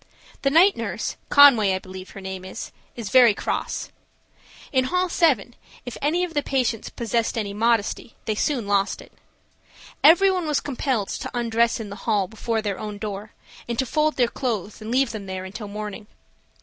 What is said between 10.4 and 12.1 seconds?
was compelled to undress in the